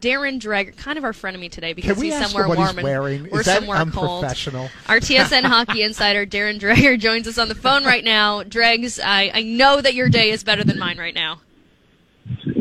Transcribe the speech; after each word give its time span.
Darren 0.00 0.40
Dreger, 0.40 0.76
kind 0.76 0.96
of 0.96 1.04
our 1.04 1.12
frenemy 1.12 1.50
today 1.50 1.74
Can 1.74 1.82
because 1.82 1.98
we 1.98 2.10
he's 2.10 2.18
somewhere 2.18 2.48
what 2.48 2.58
warm 2.58 2.76
he's 2.76 2.84
and 2.84 3.30
we're 3.30 3.40
Is 3.40 3.46
that 3.46 3.58
somewhere 3.60 3.84
cold. 3.86 4.24
unprofessional? 4.24 4.70
Our 4.88 4.98
TSN 5.00 5.42
hockey 5.44 5.82
insider 5.82 6.24
Darren 6.24 6.60
Dreger 6.60 6.98
joins 6.98 7.26
us 7.26 7.38
on 7.38 7.48
the 7.48 7.54
phone 7.54 7.84
right 7.84 8.04
now. 8.04 8.42
Dregs, 8.44 9.00
I, 9.00 9.30
I 9.34 9.42
know 9.42 9.80
that 9.80 9.94
your 9.94 10.08
day 10.08 10.30
is 10.30 10.44
better 10.44 10.62
than 10.62 10.78
mine 10.78 10.98
right 10.98 11.14
now. 11.14 11.40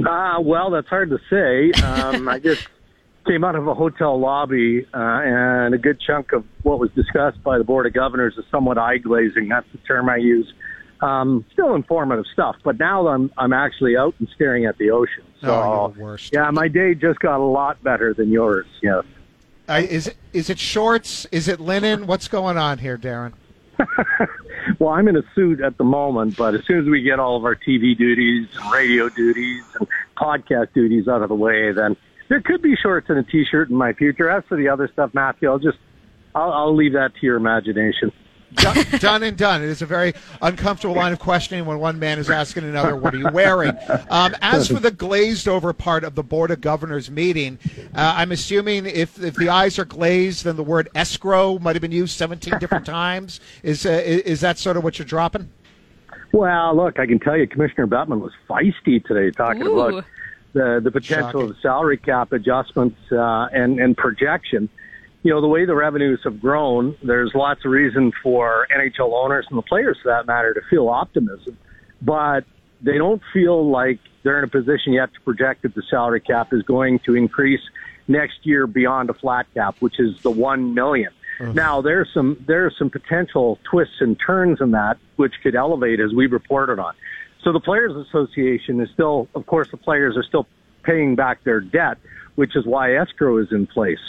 Uh, 0.05 0.39
well, 0.39 0.71
that's 0.71 0.87
hard 0.87 1.09
to 1.09 1.19
say. 1.29 1.71
Um, 1.83 2.27
I 2.27 2.39
just 2.39 2.67
came 3.27 3.43
out 3.43 3.55
of 3.55 3.67
a 3.67 3.73
hotel 3.73 4.19
lobby, 4.19 4.85
uh, 4.93 4.97
and 4.97 5.75
a 5.75 5.77
good 5.77 5.99
chunk 5.99 6.31
of 6.31 6.45
what 6.63 6.79
was 6.79 6.89
discussed 6.91 7.43
by 7.43 7.57
the 7.57 7.63
Board 7.63 7.85
of 7.85 7.93
Governors 7.93 8.33
is 8.37 8.45
somewhat 8.49 8.77
eye 8.77 8.97
glazing. 8.97 9.49
That's 9.49 9.67
the 9.73 9.79
term 9.79 10.09
I 10.09 10.17
use. 10.17 10.51
Um, 11.01 11.45
still 11.53 11.75
informative 11.75 12.25
stuff, 12.33 12.55
but 12.63 12.79
now 12.79 13.07
I'm 13.07 13.31
I'm 13.37 13.53
actually 13.53 13.95
out 13.97 14.15
and 14.19 14.27
staring 14.35 14.65
at 14.65 14.77
the 14.77 14.89
ocean. 14.91 15.23
So, 15.41 15.53
Oh, 15.53 15.93
worst. 15.97 16.33
yeah, 16.33 16.49
my 16.51 16.67
day 16.67 16.95
just 16.95 17.19
got 17.19 17.39
a 17.39 17.43
lot 17.43 17.81
better 17.83 18.13
than 18.13 18.31
yours. 18.31 18.65
Yes. 18.81 19.03
Uh, 19.69 19.81
is 19.87 20.07
it 20.07 20.17
is 20.33 20.49
it 20.49 20.57
shorts? 20.57 21.25
Is 21.31 21.47
it 21.47 21.59
linen? 21.59 22.07
What's 22.07 22.27
going 22.27 22.57
on 22.57 22.79
here, 22.79 22.97
Darren? 22.97 23.33
Well, 24.79 24.89
I'm 24.89 25.07
in 25.07 25.15
a 25.15 25.23
suit 25.33 25.61
at 25.61 25.77
the 25.77 25.85
moment, 25.85 26.35
but 26.35 26.53
as 26.53 26.61
soon 26.65 26.79
as 26.79 26.85
we 26.85 27.01
get 27.01 27.19
all 27.19 27.37
of 27.37 27.45
our 27.45 27.55
TV 27.55 27.97
duties 27.97 28.47
and 28.61 28.71
radio 28.71 29.07
duties 29.07 29.63
and 29.79 29.87
podcast 30.17 30.73
duties 30.73 31.07
out 31.07 31.21
of 31.21 31.29
the 31.29 31.35
way, 31.35 31.71
then 31.71 31.95
there 32.27 32.41
could 32.41 32.61
be 32.61 32.75
shorts 32.75 33.09
and 33.09 33.17
a 33.17 33.23
t-shirt 33.23 33.69
in 33.69 33.75
my 33.77 33.93
future. 33.93 34.29
As 34.29 34.43
for 34.49 34.57
the 34.57 34.67
other 34.67 34.89
stuff, 34.91 35.11
Matthew, 35.13 35.49
I'll 35.49 35.57
just 35.57 35.77
I'll, 36.35 36.51
I'll 36.51 36.75
leave 36.75 36.93
that 36.93 37.13
to 37.15 37.25
your 37.25 37.37
imagination. 37.37 38.11
Done, 38.53 38.85
done 38.99 39.23
and 39.23 39.37
done. 39.37 39.61
It 39.61 39.67
is 39.67 39.81
a 39.81 39.85
very 39.85 40.13
uncomfortable 40.41 40.95
line 40.95 41.11
of 41.11 41.19
questioning 41.19 41.65
when 41.65 41.79
one 41.79 41.99
man 41.99 42.17
is 42.17 42.29
asking 42.29 42.63
another, 42.63 42.95
"What 42.95 43.13
are 43.13 43.17
you 43.17 43.29
wearing?" 43.33 43.73
Um, 44.09 44.35
as 44.41 44.69
for 44.69 44.79
the 44.79 44.91
glazed 44.91 45.49
over 45.49 45.73
part 45.73 46.05
of 46.05 46.15
the 46.15 46.23
board 46.23 46.51
of 46.51 46.61
governors 46.61 47.11
meeting, 47.11 47.59
uh, 47.93 48.13
I'm 48.15 48.31
assuming 48.31 48.85
if 48.85 49.21
if 49.21 49.35
the 49.35 49.49
eyes 49.49 49.77
are 49.79 49.85
glazed, 49.85 50.45
then 50.45 50.55
the 50.55 50.63
word 50.63 50.87
escrow 50.95 51.59
might 51.59 51.75
have 51.75 51.81
been 51.81 51.91
used 51.91 52.17
17 52.17 52.57
different 52.59 52.85
times. 52.85 53.41
Is 53.63 53.85
uh, 53.85 53.89
is 53.89 54.21
is 54.21 54.41
that 54.41 54.57
sort 54.57 54.77
of 54.77 54.83
what 54.83 54.97
you're 54.97 55.05
dropping? 55.05 55.49
Well, 56.31 56.75
look, 56.75 56.99
I 56.99 57.05
can 57.05 57.19
tell 57.19 57.35
you, 57.35 57.47
Commissioner 57.47 57.87
Bettman 57.87 58.21
was 58.21 58.31
feisty 58.49 59.03
today, 59.03 59.31
talking 59.31 59.63
Ooh. 59.63 59.79
about 59.79 60.05
the 60.53 60.79
the 60.81 60.91
potential 60.91 61.41
Shocking. 61.41 61.49
of 61.49 61.57
salary 61.61 61.97
cap 61.97 62.31
adjustments 62.31 62.97
uh, 63.11 63.47
and 63.51 63.79
and 63.79 63.97
projection. 63.97 64.69
You 65.23 65.33
know, 65.33 65.41
the 65.41 65.47
way 65.47 65.65
the 65.65 65.75
revenues 65.75 66.19
have 66.23 66.39
grown, 66.39 66.95
there's 67.03 67.31
lots 67.33 67.65
of 67.65 67.71
reason 67.71 68.11
for 68.23 68.67
NHL 68.75 69.11
owners 69.13 69.45
and 69.49 69.57
the 69.57 69.63
players, 69.63 69.97
for 70.01 70.09
that 70.09 70.25
matter, 70.25 70.53
to 70.53 70.61
feel 70.69 70.89
optimism, 70.89 71.57
but 72.01 72.45
they 72.81 72.97
don't 72.97 73.21
feel 73.33 73.69
like 73.69 73.99
they're 74.23 74.37
in 74.37 74.43
a 74.43 74.49
position 74.49 74.93
yet 74.93 75.13
to 75.13 75.21
project 75.21 75.63
that 75.63 75.73
the 75.73 75.83
salary 75.89 76.21
cap 76.21 76.53
is 76.53 76.61
going 76.63 76.99
to 76.99 77.15
increase 77.15 77.61
next 78.07 78.45
year 78.45 78.67
beyond 78.67 79.09
a 79.09 79.13
flat 79.13 79.47
cap, 79.53 79.75
which 79.79 79.99
is 79.99 80.21
the 80.21 80.29
one 80.29 80.73
million. 80.73 81.11
Uh-huh. 81.39 81.51
Now 81.53 81.81
there's 81.81 82.09
some 82.13 82.43
there's 82.47 82.75
some 82.77 82.89
potential 82.89 83.59
twists 83.69 83.95
and 83.99 84.17
turns 84.19 84.59
in 84.59 84.71
that 84.71 84.97
which 85.17 85.33
could 85.43 85.55
elevate 85.55 85.99
as 85.99 86.13
we 86.13 86.27
reported 86.27 86.79
on. 86.79 86.93
So 87.43 87.53
the 87.53 87.59
Players 87.59 87.95
Association 87.95 88.81
is 88.81 88.89
still, 88.93 89.27
of 89.35 89.45
course, 89.45 89.69
the 89.71 89.77
players 89.77 90.17
are 90.17 90.23
still 90.23 90.47
paying 90.83 91.15
back 91.15 91.43
their 91.43 91.59
debt, 91.59 91.97
which 92.35 92.55
is 92.55 92.65
why 92.65 92.95
escrow 92.95 93.37
is 93.37 93.51
in 93.51 93.67
place. 93.67 93.99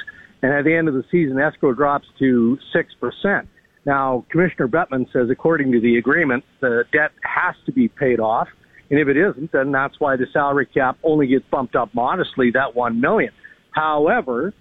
And 0.42 0.52
at 0.52 0.64
the 0.64 0.74
end 0.74 0.88
of 0.88 0.94
the 0.94 1.04
season, 1.10 1.38
escrow 1.38 1.74
drops 1.74 2.06
to 2.18 2.58
six 2.72 2.94
percent. 2.94 3.48
Now, 3.84 4.24
Commissioner 4.30 4.68
Bettman 4.68 5.10
says, 5.12 5.30
according 5.30 5.72
to 5.72 5.80
the 5.80 5.96
agreement, 5.96 6.44
the 6.60 6.84
debt 6.92 7.10
has 7.22 7.54
to 7.66 7.72
be 7.72 7.88
paid 7.88 8.20
off, 8.20 8.48
and 8.90 8.98
if 9.00 9.08
it 9.08 9.16
isn't, 9.16 9.52
then 9.52 9.72
that's 9.72 9.98
why 9.98 10.16
the 10.16 10.26
salary 10.32 10.66
cap 10.66 10.98
only 11.02 11.26
gets 11.26 11.44
bumped 11.50 11.74
up 11.74 11.94
modestly, 11.94 12.50
that 12.52 12.74
one 12.74 13.00
million. 13.00 13.32
However, 13.70 14.52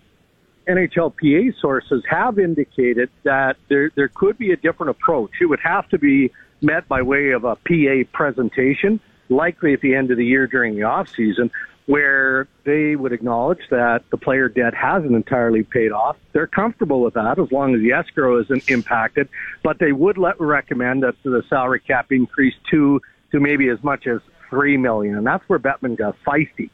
NHLPA 0.68 1.60
sources 1.62 2.04
have 2.10 2.40
indicated 2.40 3.10
that 3.24 3.58
there 3.70 3.92
there 3.96 4.10
could 4.10 4.38
be 4.38 4.52
a 4.52 4.58
different 4.58 4.90
approach. 4.92 5.32
It 5.42 5.46
would 5.46 5.62
have 5.62 5.88
to 5.90 5.98
be 5.98 6.32
met 6.62 6.88
by 6.88 7.02
way 7.02 7.32
of 7.32 7.44
a 7.44 7.56
PA 7.56 8.10
presentation, 8.14 9.00
likely 9.30 9.74
at 9.74 9.82
the 9.82 9.96
end 9.96 10.12
of 10.12 10.18
the 10.18 10.26
year 10.26 10.48
during 10.48 10.76
the 10.76 10.84
off 10.84 11.08
season, 11.16 11.52
where 11.88 12.50
they 12.66 12.98
would 12.98 13.14
acknowledge 13.14 13.62
that 13.72 14.04
the 14.12 14.18
player 14.18 14.50
debt 14.50 14.74
hasn't 14.74 15.16
entirely 15.16 15.64
paid 15.64 15.92
off. 15.92 16.18
They're 16.34 16.46
comfortable 16.46 17.02
with 17.02 17.14
that 17.16 17.40
as 17.40 17.50
long 17.52 17.74
as 17.74 17.82
the 17.82 17.94
escrow 17.94 18.42
isn't 18.42 18.70
impacted, 18.70 19.30
but 19.64 19.80
they 19.80 19.94
would 19.94 20.18
let, 20.18 20.40
recommend 20.40 21.04
that 21.04 21.16
the 21.24 21.44
salary 21.50 21.80
cap 21.80 22.12
increase 22.12 22.56
to 22.72 23.02
to 23.32 23.40
maybe 23.40 23.68
as 23.70 23.84
much 23.84 24.08
as 24.08 24.22
three 24.50 24.78
million, 24.78 25.18
and 25.18 25.26
that's 25.26 25.48
where 25.50 25.60
Bettman 25.60 25.98
got 25.98 26.16
feisty 26.26 26.70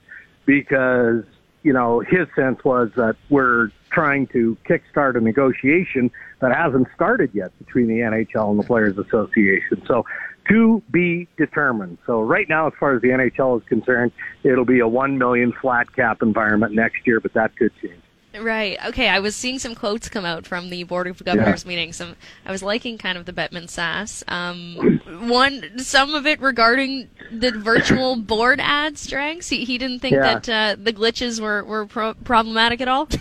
because 0.45 1.23
you 1.61 1.73
know 1.73 1.99
his 1.99 2.27
sense 2.35 2.63
was 2.63 2.89
that 2.95 3.15
we're 3.29 3.69
trying 3.91 4.25
to 4.27 4.57
kickstart 4.67 5.15
a 5.15 5.21
negotiation 5.21 6.09
that 6.39 6.55
hasn't 6.55 6.87
started 6.95 7.29
yet 7.33 7.51
between 7.59 7.87
the 7.87 7.99
NHL 7.99 8.49
and 8.49 8.59
the 8.59 8.63
Players 8.63 8.97
Association. 8.97 9.83
So 9.85 10.05
to 10.49 10.81
be 10.91 11.27
determined. 11.37 11.97
So 12.05 12.21
right 12.21 12.47
now, 12.49 12.67
as 12.67 12.73
far 12.79 12.95
as 12.95 13.01
the 13.01 13.09
NHL 13.09 13.61
is 13.61 13.67
concerned, 13.67 14.11
it'll 14.43 14.65
be 14.65 14.79
a 14.79 14.87
one 14.87 15.17
million 15.17 15.53
flat 15.61 15.93
cap 15.95 16.21
environment 16.21 16.73
next 16.73 17.05
year, 17.05 17.19
but 17.19 17.33
that 17.33 17.55
could 17.55 17.71
change. 17.81 18.01
Right. 18.39 18.79
Okay. 18.87 19.09
I 19.09 19.19
was 19.19 19.35
seeing 19.35 19.59
some 19.59 19.75
quotes 19.75 20.09
come 20.09 20.25
out 20.25 20.47
from 20.47 20.71
the 20.71 20.83
Board 20.85 21.05
of 21.05 21.23
Governors 21.23 21.67
meeting. 21.67 21.93
Some 21.93 22.15
I 22.45 22.51
was 22.51 22.63
liking 22.63 22.97
kind 22.97 23.15
of 23.17 23.25
the 23.25 23.33
Bettman 23.33 23.69
sass. 23.69 24.23
Um, 24.27 24.99
one, 25.29 25.77
some 25.77 26.15
of 26.15 26.25
it 26.25 26.41
regarding 26.41 27.09
the 27.31 27.51
virtual 27.51 28.15
board 28.17 28.59
ads, 28.59 29.05
Drags. 29.05 29.49
He, 29.49 29.65
he 29.65 29.77
didn't 29.77 29.99
think 29.99 30.15
Yeah. 30.15 30.39
that 30.39 30.49
uh, 30.49 30.75
the 30.81 30.91
glitches 30.91 31.39
were 31.39 31.63
were 31.63 31.85
pro- 31.85 32.15
problematic 32.15 32.81
at 32.81 32.87
all. 32.87 33.07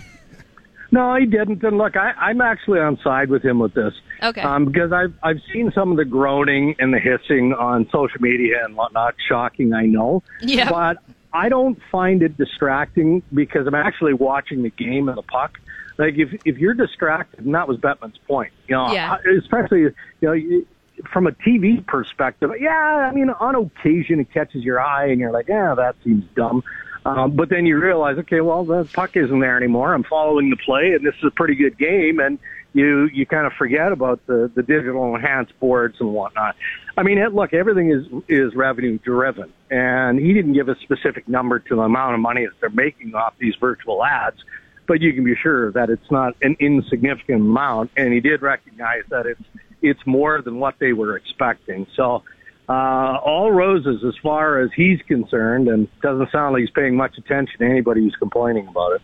No, 0.91 1.15
he 1.15 1.25
didn't. 1.25 1.63
And 1.63 1.79
look, 1.79 1.97
I, 1.97 2.11
I'm 2.11 2.39
actually 2.39 2.79
on 2.79 2.99
side 3.03 3.31
with 3.31 3.43
him 3.43 3.57
with 3.57 3.73
this. 3.73 3.95
Okay. 4.23 4.41
Um, 4.41 4.65
because 4.65 4.91
I've 4.91 5.13
I've 5.21 5.41
seen 5.51 5.71
some 5.73 5.91
of 5.91 5.97
the 5.97 6.05
groaning 6.05 6.75
and 6.79 6.93
the 6.93 6.99
hissing 6.99 7.53
on 7.53 7.85
social 7.91 8.21
media 8.21 8.63
and 8.63 8.75
whatnot. 8.75 9.15
Shocking, 9.27 9.73
I 9.73 9.85
know. 9.85 10.23
Yeah. 10.41 10.69
But 10.69 10.97
I 11.33 11.49
don't 11.49 11.79
find 11.91 12.21
it 12.21 12.37
distracting 12.37 13.21
because 13.33 13.67
I'm 13.67 13.75
actually 13.75 14.13
watching 14.13 14.63
the 14.63 14.69
game 14.69 15.09
and 15.09 15.17
the 15.17 15.23
puck. 15.23 15.59
Like 15.97 16.15
if 16.17 16.29
if 16.45 16.57
you're 16.57 16.73
distracted, 16.73 17.45
and 17.45 17.53
that 17.55 17.67
was 17.67 17.77
Bettman's 17.77 18.17
point. 18.27 18.51
You 18.67 18.75
know, 18.75 18.93
Yeah. 18.93 19.17
especially 19.39 19.81
you 19.81 19.93
know. 20.21 20.33
You, 20.33 20.67
from 21.11 21.25
a 21.25 21.31
TV 21.31 21.85
perspective, 21.87 22.51
yeah, 22.59 22.69
I 22.71 23.11
mean, 23.11 23.31
on 23.31 23.55
occasion 23.55 24.19
it 24.19 24.31
catches 24.31 24.63
your 24.63 24.79
eye 24.79 25.07
and 25.07 25.19
you're 25.19 25.31
like, 25.31 25.47
yeah, 25.47 25.73
that 25.75 25.95
seems 26.03 26.23
dumb. 26.35 26.63
Um, 27.05 27.31
but 27.35 27.49
then 27.49 27.65
you 27.65 27.77
realize, 27.79 28.17
okay, 28.19 28.41
well, 28.41 28.63
the 28.63 28.85
puck 28.93 29.17
isn't 29.17 29.39
there 29.39 29.57
anymore. 29.57 29.93
I'm 29.93 30.03
following 30.03 30.49
the 30.51 30.55
play, 30.55 30.93
and 30.93 31.05
this 31.05 31.15
is 31.15 31.23
a 31.25 31.31
pretty 31.31 31.55
good 31.55 31.77
game. 31.77 32.19
And 32.19 32.37
you 32.73 33.07
you 33.13 33.25
kind 33.25 33.45
of 33.45 33.53
forget 33.53 33.91
about 33.91 34.25
the 34.25 34.51
the 34.53 34.63
digital 34.63 35.15
enhanced 35.15 35.57
boards 35.59 35.95
and 35.99 36.13
whatnot. 36.13 36.55
I 36.97 37.03
mean, 37.03 37.23
look, 37.33 37.53
everything 37.53 37.91
is 37.91 38.05
is 38.27 38.55
revenue 38.55 38.97
driven, 38.99 39.53
and 39.69 40.19
he 40.19 40.33
didn't 40.33 40.53
give 40.53 40.69
a 40.69 40.75
specific 40.79 41.27
number 41.29 41.59
to 41.59 41.75
the 41.75 41.81
amount 41.81 42.15
of 42.15 42.19
money 42.19 42.45
that 42.45 42.53
they're 42.59 42.69
making 42.69 43.15
off 43.15 43.35
these 43.39 43.55
virtual 43.59 44.03
ads. 44.03 44.37
But 44.85 45.01
you 45.01 45.13
can 45.13 45.23
be 45.23 45.35
sure 45.41 45.71
that 45.71 45.89
it's 45.89 46.11
not 46.11 46.35
an 46.41 46.57
insignificant 46.59 47.41
amount, 47.41 47.91
and 47.95 48.11
he 48.11 48.19
did 48.19 48.41
recognize 48.41 49.03
that 49.09 49.25
it's 49.25 49.43
it's 49.81 50.01
more 50.05 50.41
than 50.41 50.59
what 50.59 50.75
they 50.79 50.93
were 50.93 51.15
expecting. 51.15 51.85
So 51.95 52.23
uh, 52.67 53.17
all 53.23 53.51
roses 53.51 54.03
as 54.07 54.15
far 54.23 54.61
as 54.61 54.71
he's 54.75 54.99
concerned, 55.07 55.67
and 55.67 55.87
doesn't 56.01 56.31
sound 56.31 56.53
like 56.53 56.61
he's 56.61 56.71
paying 56.71 56.95
much 56.95 57.17
attention 57.17 57.59
to 57.59 57.65
anybody 57.65 58.01
who's 58.01 58.15
complaining 58.15 58.67
about 58.67 58.93
it. 58.93 59.01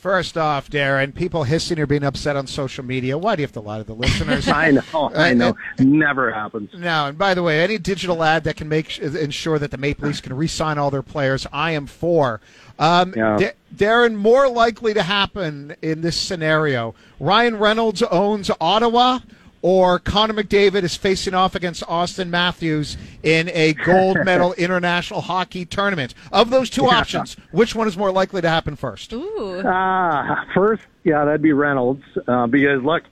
First 0.00 0.38
off, 0.38 0.70
Darren, 0.70 1.14
people 1.14 1.44
hissing 1.44 1.78
or 1.78 1.84
being 1.84 2.04
upset 2.04 2.34
on 2.34 2.46
social 2.46 2.82
media. 2.82 3.18
Why 3.18 3.36
do 3.36 3.42
you 3.42 3.44
have 3.44 3.52
to 3.52 3.60
lie 3.60 3.76
to 3.76 3.84
the 3.84 3.92
listeners? 3.94 4.48
I 4.48 4.70
know, 4.70 5.10
I 5.14 5.34
know, 5.34 5.54
never 5.78 6.32
happens. 6.32 6.70
No, 6.72 7.08
and 7.08 7.18
by 7.18 7.34
the 7.34 7.42
way, 7.42 7.62
any 7.62 7.76
digital 7.76 8.24
ad 8.24 8.44
that 8.44 8.56
can 8.56 8.66
make 8.66 8.98
ensure 8.98 9.58
that 9.58 9.70
the 9.70 9.76
Maple 9.76 10.06
Leafs 10.06 10.22
can 10.22 10.34
re-sign 10.34 10.78
all 10.78 10.90
their 10.90 11.02
players, 11.02 11.46
I 11.52 11.72
am 11.72 11.86
for. 11.86 12.40
Um, 12.78 13.12
Yeah. 13.14 13.36
Da- 13.36 13.52
Darren, 13.76 14.14
more 14.14 14.48
likely 14.48 14.94
to 14.94 15.02
happen 15.02 15.76
in 15.82 16.00
this 16.00 16.16
scenario: 16.16 16.94
Ryan 17.20 17.58
Reynolds 17.58 18.02
owns 18.04 18.50
Ottawa, 18.58 19.18
or 19.62 19.98
Connor 19.98 20.34
McDavid 20.34 20.82
is 20.82 20.96
facing 20.96 21.34
off 21.34 21.54
against 21.54 21.82
Auston 21.84 22.28
Matthews 22.28 22.96
in 23.22 23.48
a 23.50 23.74
gold 23.74 24.18
medal 24.24 24.52
international 24.54 25.20
hockey 25.20 25.64
tournament. 25.64 26.14
Of 26.32 26.50
those 26.50 26.70
two 26.70 26.86
options, 26.86 27.36
which 27.50 27.74
one 27.74 27.88
is 27.88 27.96
more 27.96 28.10
likely 28.10 28.40
to 28.40 28.48
happen 28.48 28.76
first? 28.76 29.12
Ooh. 29.12 29.62
Ah, 29.64 30.46
first, 30.54 30.82
yeah, 31.04 31.24
that'd 31.24 31.42
be 31.42 31.52
Reynolds 31.52 32.04
uh, 32.26 32.46
because 32.46 32.82
look, 32.82 33.02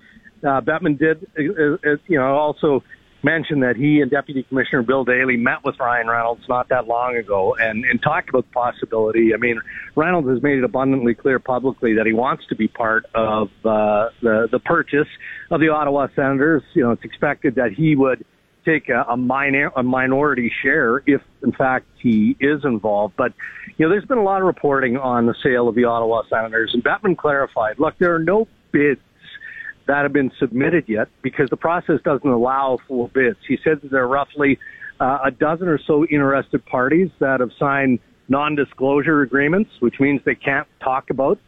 uh, 0.43 0.61
Bettman 0.61 0.99
did, 0.99 1.27
uh, 1.39 1.89
uh, 1.89 1.97
you 2.07 2.19
know, 2.19 2.37
also 2.37 2.83
mention 3.23 3.61
that 3.61 3.77
he 3.77 4.01
and 4.01 4.11
Deputy 4.11 4.43
Commissioner 4.45 4.83
Bill 4.83 5.05
Daly 5.05 5.37
met 5.37 5.65
with 5.65 5.79
Ryan 5.81 6.09
Reynolds 6.09 6.43
not 6.49 6.69
that 6.69 6.87
long 6.87 7.17
ago 7.17 7.57
and, 7.59 7.85
and 7.85 8.01
talked 8.03 8.29
about 8.29 8.45
the 8.47 8.53
possibility. 8.53 9.35
I 9.35 9.39
mean, 9.39 9.61
Reynolds 9.97 10.29
has 10.29 10.43
made 10.43 10.59
it 10.59 10.65
abundantly 10.65 11.15
clear 11.15 11.39
publicly 11.39 11.95
that 11.95 12.07
he 12.07 12.13
wants 12.13 12.45
to 12.49 12.57
be 12.57 12.69
part 12.69 13.07
of 13.15 13.49
uh, 13.65 14.11
the 14.23 14.49
the 14.51 14.61
purchase 14.65 15.09
of 15.51 15.61
the 15.61 15.69
Ottawa 15.69 16.09
Senators. 16.15 16.63
You 16.75 16.85
know, 16.85 16.93
it's 16.93 17.05
expected 17.05 17.57
that 17.57 17.73
he 17.73 17.97
would 17.97 18.25
take 18.65 18.89
a, 18.89 19.05
a, 19.09 19.17
minor, 19.17 19.73
a 19.77 19.83
minority 19.83 20.53
share 20.63 21.03
if, 21.07 21.23
in 21.43 21.53
fact, 21.53 21.87
he 22.03 22.37
is 22.41 22.65
involved. 22.65 23.15
But, 23.17 23.33
you 23.77 23.87
know, 23.87 23.91
there's 23.91 24.05
been 24.05 24.19
a 24.19 24.23
lot 24.23 24.41
of 24.41 24.47
reporting 24.47 24.97
on 24.97 25.27
the 25.27 25.35
sale 25.43 25.69
of 25.69 25.75
the 25.75 25.85
Ottawa 25.85 26.23
Senators, 26.29 26.73
and 26.75 26.85
Bettman 26.85 27.17
clarified, 27.17 27.79
look, 27.79 27.95
there 27.99 28.15
are 28.15 28.19
no 28.19 28.47
bids 28.73 29.01
that 29.89 30.03
have 30.03 30.13
been 30.13 30.31
submitted 30.39 30.85
yet 30.87 31.09
because 31.23 31.51
the 31.51 31.57
process 31.57 32.01
doesn't 32.05 32.29
allow 32.29 32.79
for 32.87 33.09
bids. 33.09 33.39
He 33.49 33.59
said 33.65 33.81
that 33.83 33.91
there 33.91 34.03
are 34.03 34.09
roughly 34.09 34.59
uh, 35.01 35.19
a 35.25 35.31
dozen 35.31 35.67
or 35.67 35.79
so 35.79 36.05
interested 36.07 36.65
parties 36.67 37.11
that 37.19 37.41
have 37.41 37.51
signed 37.59 37.99
non-disclosure 38.29 39.23
agreements, 39.23 39.71
which 39.81 39.99
means 39.99 40.21
they 40.25 40.35
can't 40.35 40.69
talk 40.83 41.11
about 41.11 41.39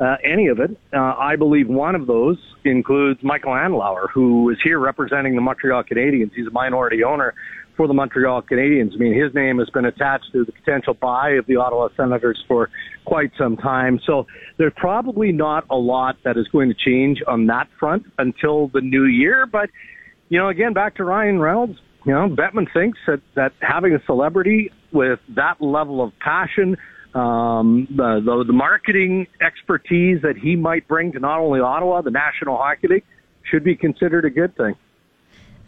uh, 0.00 0.16
any 0.24 0.46
of 0.46 0.60
it. 0.60 0.78
Uh, 0.92 1.14
I 1.18 1.34
believe 1.34 1.68
one 1.68 1.96
of 1.96 2.06
those 2.06 2.38
includes 2.64 3.20
Michael 3.24 3.52
Andlauer, 3.52 4.08
who 4.14 4.50
is 4.50 4.58
here 4.62 4.78
representing 4.78 5.34
the 5.34 5.40
Montreal 5.40 5.82
Canadiens. 5.82 6.30
He's 6.34 6.46
a 6.46 6.52
minority 6.52 7.02
owner 7.02 7.34
for 7.78 7.86
the 7.86 7.94
Montreal 7.94 8.42
Canadiens. 8.42 8.92
I 8.92 8.98
mean, 8.98 9.14
his 9.14 9.32
name 9.34 9.58
has 9.60 9.70
been 9.70 9.86
attached 9.86 10.26
to 10.32 10.44
the 10.44 10.52
potential 10.52 10.94
buy 10.94 11.30
of 11.38 11.46
the 11.46 11.56
Ottawa 11.56 11.88
Senators 11.96 12.44
for 12.48 12.68
quite 13.06 13.30
some 13.38 13.56
time. 13.56 14.00
So 14.04 14.26
there's 14.58 14.72
probably 14.76 15.30
not 15.30 15.64
a 15.70 15.76
lot 15.76 16.16
that 16.24 16.36
is 16.36 16.46
going 16.48 16.68
to 16.68 16.74
change 16.74 17.22
on 17.26 17.46
that 17.46 17.68
front 17.78 18.02
until 18.18 18.68
the 18.68 18.80
new 18.80 19.04
year. 19.04 19.46
But, 19.46 19.70
you 20.28 20.38
know, 20.38 20.48
again, 20.48 20.74
back 20.74 20.96
to 20.96 21.04
Ryan 21.04 21.38
Reynolds, 21.38 21.78
you 22.04 22.12
know, 22.12 22.28
Bettman 22.28 22.66
thinks 22.74 22.98
that, 23.06 23.22
that 23.36 23.52
having 23.60 23.94
a 23.94 24.04
celebrity 24.06 24.72
with 24.92 25.20
that 25.36 25.60
level 25.60 26.02
of 26.02 26.12
passion, 26.18 26.76
um, 27.14 27.86
the, 27.90 28.20
the, 28.24 28.44
the 28.48 28.52
marketing 28.52 29.28
expertise 29.40 30.20
that 30.22 30.34
he 30.36 30.56
might 30.56 30.88
bring 30.88 31.12
to 31.12 31.20
not 31.20 31.38
only 31.38 31.60
Ottawa, 31.60 32.02
the 32.02 32.10
National 32.10 32.56
Hockey 32.56 32.88
League, 32.88 33.04
should 33.48 33.62
be 33.62 33.76
considered 33.76 34.24
a 34.24 34.30
good 34.30 34.56
thing. 34.56 34.74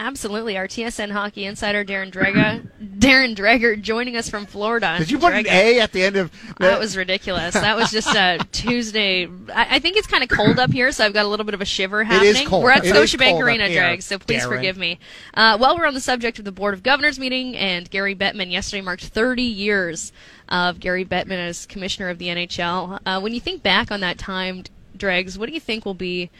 Absolutely. 0.01 0.57
Our 0.57 0.67
TSN 0.67 1.11
hockey 1.11 1.45
insider, 1.45 1.85
Darren 1.85 2.11
Dreger, 2.11 2.67
Darren 2.99 3.37
Dreger, 3.37 3.79
joining 3.81 4.17
us 4.17 4.31
from 4.31 4.47
Florida. 4.47 4.95
Did 4.97 5.11
you 5.11 5.19
put 5.19 5.35
Dreger. 5.35 5.41
an 5.41 5.47
A 5.49 5.81
at 5.81 5.93
the 5.93 6.03
end 6.03 6.17
of 6.17 6.33
that? 6.59 6.81
was 6.81 6.97
ridiculous. 6.97 7.53
That 7.53 7.77
was 7.77 7.91
just 7.91 8.09
a 8.17 8.39
Tuesday. 8.53 9.27
I, 9.55 9.77
I 9.77 9.79
think 9.79 9.99
it's 9.99 10.07
kind 10.07 10.23
of 10.23 10.31
cold 10.31 10.59
up 10.59 10.73
here, 10.73 10.91
so 10.91 11.05
I've 11.05 11.13
got 11.13 11.27
a 11.27 11.29
little 11.29 11.45
bit 11.45 11.53
of 11.53 11.61
a 11.61 11.67
shiver 11.67 12.03
happening. 12.03 12.31
It 12.31 12.41
is 12.41 12.49
cold. 12.49 12.65
We're 12.65 12.71
at 12.71 12.83
Scotiabank 12.85 13.43
Arena, 13.43 13.71
Dreg, 13.71 14.01
so 14.01 14.19
please 14.19 14.43
Darren. 14.43 14.49
forgive 14.49 14.79
me. 14.79 14.99
Uh, 15.35 15.59
while 15.59 15.77
we're 15.77 15.87
on 15.87 15.93
the 15.93 16.01
subject 16.01 16.39
of 16.39 16.47
the 16.47 16.53
Board 16.53 16.73
of 16.73 16.83
Governors 16.83 17.19
meeting, 17.19 17.55
and 17.55 17.91
Gary 17.91 18.15
Bettman 18.15 18.51
yesterday 18.51 18.81
marked 18.81 19.05
30 19.05 19.43
years 19.43 20.13
of 20.49 20.81
Gary 20.81 21.05
Bettman 21.05 21.47
as 21.47 21.67
commissioner 21.67 22.09
of 22.09 22.17
the 22.17 22.29
NHL. 22.29 23.01
Uh, 23.05 23.21
when 23.21 23.35
you 23.35 23.41
think 23.41 23.63
back 23.63 23.91
on 23.91 24.01
that 24.01 24.17
time, 24.17 24.65
Dregs, 24.97 25.39
what 25.39 25.47
do 25.47 25.53
you 25.53 25.61
think 25.61 25.85
will 25.85 25.93
be 25.93 26.31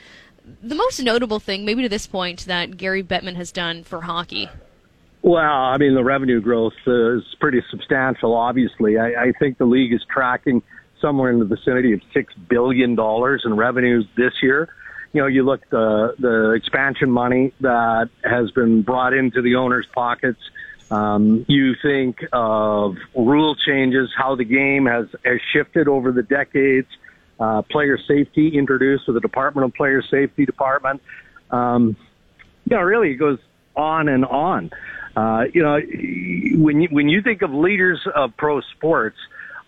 the 0.63 0.75
most 0.75 1.01
notable 1.01 1.41
thing, 1.41 1.65
maybe 1.65 1.83
to 1.83 1.89
this 1.89 2.07
point, 2.07 2.47
that 2.47 2.77
Gary 2.77 3.03
Bettman 3.03 3.37
has 3.37 3.53
done 3.53 3.85
for 3.85 4.03
hockey? 4.03 4.49
Well, 5.23 5.43
I 5.43 5.77
mean, 5.77 5.95
the 5.95 6.05
revenue 6.05 6.41
growth 6.41 6.73
is 6.87 7.23
pretty 7.41 7.63
substantial, 7.71 8.35
obviously. 8.35 8.99
I, 8.99 9.25
I 9.25 9.33
think 9.39 9.59
the 9.59 9.67
league 9.67 9.93
is 9.93 10.03
tracking 10.11 10.63
somewhere 11.01 11.31
in 11.31 11.39
the 11.39 11.45
vicinity 11.45 11.93
of 11.93 12.01
$6 12.15 12.27
billion 12.49 12.99
in 12.99 13.57
revenues 13.57 14.07
this 14.17 14.33
year. 14.43 14.69
You 15.13 15.23
know, 15.23 15.27
you 15.27 15.43
look 15.43 15.69
the 15.71 16.15
the 16.21 16.53
expansion 16.53 17.11
money 17.11 17.53
that 17.61 18.11
has 18.23 18.53
been 18.53 18.83
brought 18.83 19.13
into 19.13 19.43
the 19.43 19.57
owners' 19.57 19.87
pockets. 19.93 20.39
Um, 20.89 21.45
you 21.49 21.75
think 21.83 22.25
of 22.33 22.97
rule 23.15 23.57
changes, 23.57 24.11
how 24.17 24.37
the 24.37 24.45
game 24.45 24.87
has, 24.87 25.09
has 25.25 25.41
shifted 25.53 25.89
over 25.89 26.13
the 26.13 26.23
decades 26.23 26.89
uh, 27.41 27.63
player 27.63 27.99
safety 28.07 28.57
introduced 28.57 29.07
with 29.07 29.15
the 29.15 29.21
Department 29.21 29.65
of 29.65 29.75
Player 29.75 30.03
Safety 30.03 30.45
Department. 30.45 31.01
Um, 31.51 31.97
you 32.69 32.77
know, 32.77 32.83
really 32.83 33.13
it 33.13 33.17
goes 33.17 33.39
on 33.75 34.09
and 34.09 34.25
on. 34.25 34.71
Uh, 35.17 35.45
you 35.53 35.63
know, 35.63 35.81
when 36.63 36.83
you, 36.83 36.89
when 36.91 37.09
you 37.09 37.23
think 37.23 37.43
of 37.43 37.53
leaders 37.53 38.01
of 38.15 38.37
pro 38.37 38.61
sports, 38.61 39.17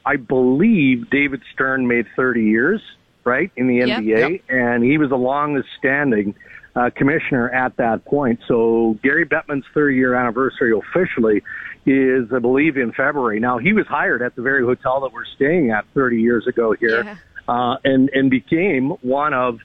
I 0.04 0.16
believe 0.16 1.10
David 1.10 1.42
Stern 1.52 1.88
made 1.88 2.06
30 2.14 2.44
years, 2.44 2.80
right, 3.24 3.50
in 3.56 3.66
the 3.66 3.76
yep, 3.76 4.00
NBA, 4.00 4.30
yep. 4.30 4.40
and 4.48 4.84
he 4.84 4.98
was 4.98 5.10
the 5.10 5.16
longest 5.16 5.68
standing 5.78 6.34
uh, 6.76 6.90
commissioner 6.94 7.50
at 7.50 7.76
that 7.76 8.04
point. 8.04 8.40
So 8.46 8.98
Gary 9.02 9.26
Bettman's 9.26 9.64
30 9.74 9.96
year 9.96 10.14
anniversary 10.14 10.72
officially 10.76 11.42
is, 11.86 12.32
I 12.32 12.38
believe, 12.38 12.76
in 12.76 12.92
February. 12.92 13.40
Now 13.40 13.58
he 13.58 13.72
was 13.72 13.86
hired 13.86 14.22
at 14.22 14.36
the 14.36 14.42
very 14.42 14.64
hotel 14.64 15.00
that 15.00 15.12
we're 15.12 15.24
staying 15.24 15.70
at 15.70 15.84
30 15.94 16.20
years 16.20 16.46
ago 16.46 16.74
here. 16.78 17.04
Yeah 17.04 17.16
uh, 17.48 17.76
and 17.84 18.10
and 18.10 18.30
became 18.30 18.90
one 19.02 19.34
of 19.34 19.58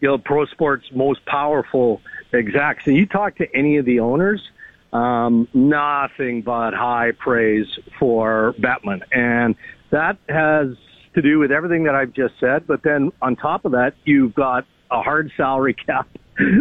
you 0.00 0.08
know 0.08 0.18
pro 0.18 0.46
sports 0.46 0.86
most 0.94 1.24
powerful 1.26 2.00
execs. 2.32 2.86
And 2.86 2.96
you 2.96 3.06
talk 3.06 3.36
to 3.36 3.46
any 3.54 3.76
of 3.76 3.84
the 3.84 4.00
owners, 4.00 4.42
um, 4.92 5.48
nothing 5.54 6.42
but 6.42 6.74
high 6.74 7.12
praise 7.18 7.66
for 7.98 8.54
Bettman, 8.58 9.02
and 9.12 9.54
that 9.90 10.18
has 10.28 10.76
to 11.14 11.22
do 11.22 11.38
with 11.38 11.50
everything 11.50 11.84
that 11.84 11.94
I've 11.94 12.12
just 12.12 12.34
said. 12.38 12.66
But 12.66 12.82
then 12.82 13.12
on 13.20 13.36
top 13.36 13.64
of 13.64 13.72
that, 13.72 13.94
you've 14.04 14.34
got 14.34 14.66
a 14.90 15.02
hard 15.02 15.30
salary 15.36 15.74
cap, 15.86 16.08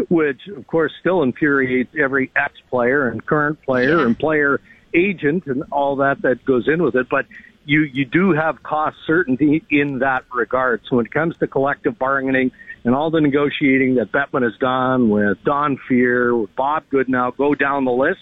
which 0.10 0.48
of 0.48 0.66
course 0.68 0.92
still 1.00 1.24
infuriates 1.24 1.94
every 2.00 2.32
ex 2.36 2.54
player 2.70 3.08
and 3.08 3.26
current 3.26 3.62
player 3.64 4.00
yeah. 4.00 4.06
and 4.06 4.18
player 4.18 4.60
agent 4.94 5.46
and 5.46 5.64
all 5.72 5.98
that 5.98 6.22
that 6.22 6.44
goes 6.46 6.68
in 6.68 6.82
with 6.82 6.96
it. 6.96 7.08
But 7.10 7.26
you 7.68 7.82
you 7.82 8.06
do 8.06 8.32
have 8.32 8.64
cost 8.64 8.96
certainty 9.06 9.64
in 9.70 10.00
that 10.00 10.24
regard. 10.34 10.82
So 10.90 10.96
when 10.96 11.06
it 11.06 11.12
comes 11.12 11.38
to 11.38 11.48
collective 11.48 12.00
bargaining 12.00 12.52
and 12.86 12.96
all 12.96 13.12
the 13.12 13.20
negotiating 13.20 13.96
that 13.96 14.12
Bettman 14.12 14.44
has 14.44 14.58
done 14.58 15.10
with 15.10 15.38
Don 15.44 15.78
Fehr, 15.90 16.42
with 16.42 16.56
Bob 16.56 16.86
Goodnow, 16.92 17.36
go 17.36 17.54
down 17.54 17.84
the 17.84 17.92
list. 17.92 18.22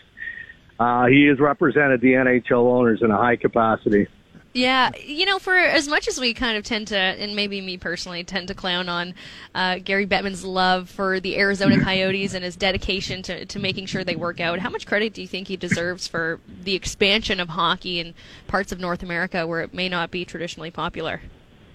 Uh, 0.79 1.05
he 1.05 1.27
has 1.27 1.39
represented 1.39 2.01
the 2.01 2.13
NHL 2.13 2.65
owners 2.65 3.01
in 3.01 3.11
a 3.11 3.17
high 3.17 3.35
capacity. 3.35 4.07
Yeah, 4.55 4.91
you 5.03 5.25
know, 5.25 5.37
for 5.37 5.53
as 5.53 5.89
much 5.89 6.07
as 6.07 6.17
we 6.17 6.33
kind 6.33 6.55
of 6.55 6.63
tend 6.63 6.87
to, 6.87 6.97
and 6.97 7.35
maybe 7.35 7.59
me 7.59 7.77
personally, 7.77 8.23
tend 8.23 8.47
to 8.47 8.53
clown 8.53 8.87
on 8.87 9.13
uh, 9.53 9.79
Gary 9.83 10.07
Bettman's 10.07 10.45
love 10.45 10.89
for 10.89 11.19
the 11.19 11.37
Arizona 11.37 11.77
Coyotes 11.83 12.33
and 12.33 12.41
his 12.41 12.55
dedication 12.55 13.21
to, 13.23 13.45
to 13.47 13.59
making 13.59 13.87
sure 13.87 14.05
they 14.05 14.15
work 14.15 14.39
out, 14.39 14.59
how 14.59 14.69
much 14.69 14.87
credit 14.87 15.13
do 15.13 15.21
you 15.21 15.27
think 15.27 15.49
he 15.49 15.57
deserves 15.57 16.07
for 16.07 16.39
the 16.63 16.73
expansion 16.73 17.41
of 17.41 17.49
hockey 17.49 17.99
in 17.99 18.13
parts 18.47 18.71
of 18.71 18.79
North 18.79 19.03
America 19.03 19.45
where 19.45 19.59
it 19.59 19.73
may 19.73 19.89
not 19.89 20.09
be 20.09 20.23
traditionally 20.23 20.71
popular? 20.71 21.21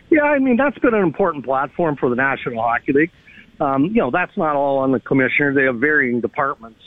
Yeah, 0.09 0.23
I 0.23 0.39
mean, 0.39 0.57
that's 0.57 0.79
been 0.79 0.95
an 0.95 1.03
important 1.03 1.45
platform 1.45 1.97
for 1.97 2.09
the 2.09 2.17
National 2.17 2.63
Hockey 2.63 2.95
League. 2.95 3.11
Um, 3.61 3.85
you 3.85 4.01
know, 4.01 4.11
that's 4.11 4.35
not 4.39 4.57
all 4.57 4.79
on 4.79 4.93
the 4.93 5.01
commissioner. 5.01 5.53
They 5.53 5.65
have 5.65 5.77
varying 5.77 6.23
departments 6.23 6.81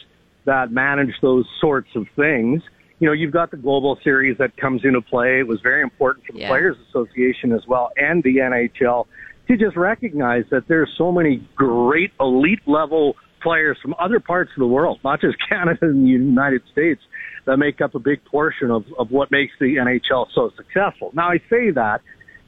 that 0.45 0.71
manage 0.71 1.13
those 1.21 1.45
sorts 1.61 1.89
of 1.95 2.07
things 2.15 2.63
you 3.03 3.09
know, 3.09 3.13
you've 3.13 3.33
got 3.33 3.51
the 3.51 3.57
global 3.57 3.99
series 4.01 4.37
that 4.37 4.55
comes 4.55 4.85
into 4.85 5.01
play. 5.01 5.39
It 5.39 5.45
was 5.45 5.59
very 5.59 5.81
important 5.81 6.25
for 6.25 6.31
the 6.31 6.39
yeah. 6.39 6.47
Players 6.47 6.77
Association 6.87 7.51
as 7.51 7.67
well 7.67 7.91
and 7.97 8.23
the 8.23 8.37
NHL 8.37 9.07
to 9.49 9.57
just 9.57 9.75
recognize 9.75 10.45
that 10.51 10.69
there's 10.69 10.89
so 10.97 11.11
many 11.11 11.45
great 11.53 12.13
elite 12.17 12.65
level 12.65 13.17
players 13.41 13.77
from 13.81 13.93
other 13.99 14.21
parts 14.21 14.51
of 14.55 14.61
the 14.61 14.67
world, 14.67 15.01
not 15.03 15.19
just 15.19 15.35
Canada 15.49 15.79
and 15.81 16.05
the 16.05 16.11
United 16.11 16.61
States, 16.71 17.01
that 17.45 17.57
make 17.57 17.81
up 17.81 17.93
a 17.93 17.99
big 17.99 18.23
portion 18.23 18.71
of, 18.71 18.85
of 18.97 19.11
what 19.11 19.31
makes 19.31 19.51
the 19.59 19.75
NHL 19.75 20.27
so 20.33 20.51
successful. 20.55 21.11
Now 21.13 21.27
I 21.27 21.39
say 21.49 21.71
that 21.71 21.99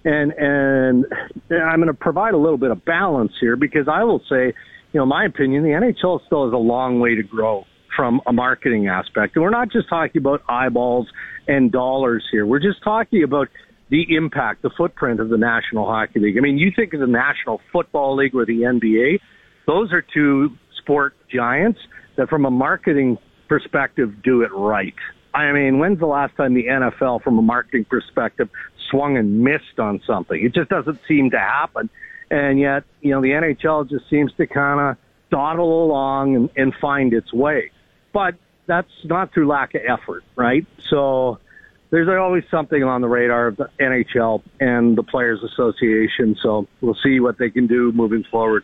and 0.05 0.31
and 0.31 1.05
I'm 1.51 1.79
going 1.79 1.87
to 1.87 1.93
provide 1.93 2.33
a 2.33 2.37
little 2.37 2.57
bit 2.57 2.71
of 2.71 2.85
balance 2.85 3.33
here 3.41 3.57
because 3.57 3.89
I 3.91 4.05
will 4.05 4.21
say, 4.29 4.53
you 4.93 5.01
know, 5.01 5.05
my 5.05 5.25
opinion, 5.25 5.63
the 5.63 5.71
NHL 5.71 6.25
still 6.25 6.45
has 6.45 6.53
a 6.53 6.57
long 6.57 7.01
way 7.01 7.15
to 7.15 7.23
grow 7.23 7.65
from 7.95 8.21
a 8.25 8.33
marketing 8.33 8.87
aspect. 8.87 9.35
And 9.35 9.43
we're 9.43 9.49
not 9.49 9.71
just 9.71 9.89
talking 9.89 10.19
about 10.19 10.43
eyeballs 10.49 11.07
and 11.47 11.71
dollars 11.71 12.23
here. 12.31 12.45
We're 12.45 12.59
just 12.59 12.83
talking 12.83 13.23
about 13.23 13.49
the 13.89 14.15
impact, 14.15 14.61
the 14.61 14.71
footprint 14.71 15.19
of 15.19 15.29
the 15.29 15.37
National 15.37 15.85
Hockey 15.85 16.19
League. 16.19 16.37
I 16.37 16.41
mean, 16.41 16.57
you 16.57 16.71
think 16.75 16.93
of 16.93 16.99
the 16.99 17.07
National 17.07 17.61
Football 17.71 18.15
League 18.15 18.35
or 18.35 18.45
the 18.45 18.61
NBA, 18.61 19.19
those 19.67 19.91
are 19.91 20.01
two 20.01 20.57
sport 20.77 21.15
giants 21.31 21.79
that 22.17 22.29
from 22.29 22.45
a 22.45 22.51
marketing 22.51 23.17
perspective 23.47 24.23
do 24.23 24.41
it 24.41 24.51
right. 24.53 24.95
I 25.33 25.51
mean, 25.51 25.79
when's 25.79 25.99
the 25.99 26.07
last 26.07 26.35
time 26.35 26.53
the 26.53 26.65
NFL 26.65 27.21
from 27.21 27.37
a 27.37 27.41
marketing 27.41 27.85
perspective 27.85 28.49
swung 28.89 29.17
and 29.17 29.43
missed 29.43 29.79
on 29.79 30.01
something? 30.07 30.43
It 30.43 30.53
just 30.53 30.69
doesn't 30.69 30.99
seem 31.07 31.31
to 31.31 31.39
happen. 31.39 31.89
And 32.31 32.59
yet, 32.59 32.83
you 33.01 33.11
know, 33.11 33.21
the 33.21 33.29
NHL 33.29 33.89
just 33.89 34.09
seems 34.09 34.31
to 34.37 34.47
kind 34.47 34.79
of 34.79 34.97
dawdle 35.29 35.83
along 35.83 36.35
and, 36.35 36.49
and 36.55 36.73
find 36.81 37.13
its 37.13 37.31
way 37.33 37.71
but 38.15 38.35
that's 38.65 38.87
not 39.03 39.33
through 39.33 39.45
lack 39.45 39.75
of 39.75 39.81
effort, 39.85 40.23
right? 40.37 40.65
So 40.89 41.37
there's 41.89 42.07
always 42.07 42.45
something 42.49 42.81
on 42.81 43.01
the 43.01 43.09
radar 43.09 43.47
of 43.47 43.57
the 43.57 43.69
NHL 43.77 44.41
and 44.61 44.97
the 44.97 45.03
Players 45.03 45.43
Association. 45.43 46.37
So 46.41 46.65
we'll 46.79 46.97
see 47.03 47.19
what 47.19 47.37
they 47.37 47.49
can 47.49 47.67
do 47.67 47.91
moving 47.91 48.23
forward. 48.31 48.63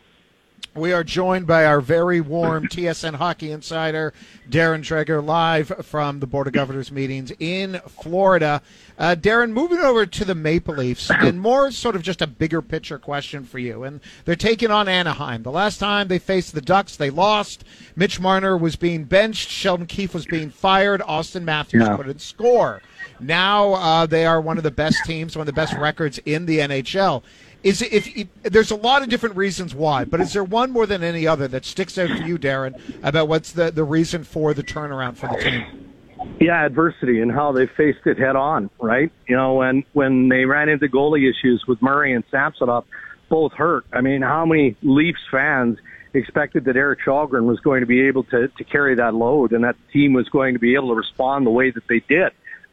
We 0.74 0.94
are 0.94 1.04
joined 1.04 1.48
by 1.48 1.66
our 1.66 1.82
very 1.82 2.22
warm 2.22 2.66
TSN 2.68 3.16
hockey 3.16 3.52
insider, 3.52 4.14
Darren 4.50 4.80
Dreger, 4.80 5.22
live 5.22 5.68
from 5.86 6.22
the 6.22 6.28
Board 6.28 6.48
of 6.48 6.54
Governors 6.54 6.94
meetings 6.94 7.34
in 7.42 7.82
Florida. 7.90 8.62
Uh, 8.98 9.16
Darren, 9.20 9.52
moving 9.52 9.80
over 9.80 10.06
to 10.06 10.24
the 10.24 10.34
Maple 10.34 10.76
Leafs, 10.76 11.10
and 11.20 11.42
more 11.42 11.72
sort 11.72 11.98
of 11.98 12.04
just 12.04 12.22
a 12.22 12.28
bigger 12.28 12.62
picture 12.62 12.98
question 12.98 13.44
for 13.44 13.60
you. 13.60 13.84
And 13.84 14.00
they're 14.24 14.38
taking 14.38 14.72
on 14.72 14.88
Anaheim. 14.88 15.44
The 15.44 15.52
last 15.52 15.78
time 15.78 16.08
they 16.08 16.20
faced 16.20 16.54
the 16.54 16.62
Ducks, 16.62 16.96
they 16.96 17.10
lost. 17.10 17.66
Mitch 17.98 18.22
Marner 18.22 18.56
was 18.56 18.78
being 18.78 19.04
benched. 19.04 19.50
Sheldon 19.50 19.88
Keefe 19.88 20.14
was 20.14 20.26
being 20.26 20.50
fired. 20.52 21.02
Auston 21.02 21.44
Matthews 21.44 21.84
Yeah. 21.86 21.98
couldn't 21.98 22.22
score. 22.22 22.82
Now 23.20 23.74
uh, 23.74 24.06
they 24.06 24.26
are 24.26 24.40
one 24.40 24.58
of 24.58 24.64
the 24.64 24.72
best 24.72 25.04
teams, 25.04 25.36
one 25.36 25.42
of 25.42 25.48
the 25.48 25.54
best 25.54 25.74
records 25.74 26.18
in 26.20 26.46
the 26.46 26.60
NHL. 26.60 27.24
Is 27.64 27.82
it, 27.82 27.94
if, 27.94 28.28
there's 28.42 28.72
a 28.72 28.76
lot 28.76 29.04
of 29.04 29.10
different 29.10 29.36
reasons 29.36 29.76
why, 29.76 30.04
but 30.04 30.20
is 30.20 30.34
there 30.34 30.44
one 30.44 30.72
more 30.72 30.88
than 30.88 31.04
any 31.04 31.28
other 31.28 31.48
that 31.50 31.64
sticks 31.64 31.98
out 31.98 32.10
for 32.10 32.24
you, 32.24 32.40
Darren, 32.40 32.80
about 33.04 33.28
what's 33.28 33.52
the, 33.52 33.70
the 33.70 33.84
reason 33.84 34.24
for 34.24 34.54
the 34.54 34.64
turnaround 34.64 35.16
for 35.16 35.28
the 35.28 35.44
team? 35.44 35.92
Yeah, 36.40 36.66
adversity 36.66 37.22
and 37.22 37.32
how 37.32 37.52
they 37.52 37.68
faced 37.68 38.06
it 38.06 38.18
head 38.18 38.36
on, 38.36 38.70
right? 38.80 39.12
You 39.28 39.36
know, 39.36 39.56
when 39.56 39.84
when 39.94 40.30
they 40.30 40.46
ran 40.46 40.70
into 40.70 40.88
goalie 40.88 41.30
issues 41.30 41.64
with 41.68 41.82
Murray 41.82 42.14
and 42.14 42.24
Samsonov, 42.32 42.86
both 43.30 43.54
hurt. 43.54 43.86
I 43.94 44.02
mean, 44.02 44.22
how 44.22 44.46
many 44.46 44.76
Leafs 44.82 45.22
fans 45.30 45.78
expected 46.14 46.66
that 46.66 46.76
Erik 46.76 47.00
Kallgren 47.06 47.46
was 47.46 47.60
going 47.60 47.82
to 47.82 47.86
be 47.86 48.08
able 48.08 48.24
to 48.26 48.48
to 48.48 48.64
carry 48.64 48.96
that 48.96 49.14
load 49.14 49.52
and 49.52 49.64
that 49.64 49.76
team 49.94 50.14
was 50.14 50.28
going 50.30 50.54
to 50.54 50.60
be 50.60 50.74
able 50.76 50.90
to 50.90 50.96
respond 50.96 51.46
the 51.46 51.52
way 51.52 51.70
that 51.72 51.88
they 51.88 52.00
did? 52.08 52.32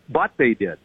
But 0.09 0.33
they 0.39 0.55
did. 0.55 0.79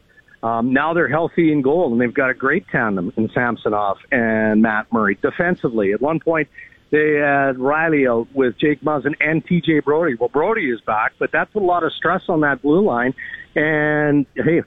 Um, 0.43 0.73
now 0.73 0.93
they're 0.93 1.07
healthy 1.07 1.53
in 1.53 1.61
goal, 1.61 1.93
and 1.93 2.01
they've 2.01 2.13
got 2.13 2.29
a 2.29 2.33
great 2.33 2.67
tandem 2.69 3.13
in 3.15 3.29
Samsonov 3.33 3.97
and 4.11 4.61
Matt 4.61 4.91
Murray. 4.91 5.17
Defensively, 5.21 5.93
at 5.93 6.01
one 6.01 6.19
point, 6.19 6.49
they 6.91 7.13
had 7.13 7.55
Rielly 7.55 8.07
out 8.11 8.27
with 8.35 8.59
Jake 8.59 8.81
Muzzin 8.81 9.15
and 9.21 9.43
TJ 9.45 9.85
Brodie. 9.85 10.15
Well, 10.19 10.29
Brodie 10.29 10.69
is 10.69 10.81
back, 10.81 11.13
but 11.17 11.31
that's 11.31 11.55
a 11.55 11.59
lot 11.59 11.83
of 11.83 11.93
stress 11.93 12.23
on 12.27 12.41
that 12.41 12.61
blue 12.61 12.85
line. 12.85 13.13
And 13.55 14.25
hey, 14.35 14.63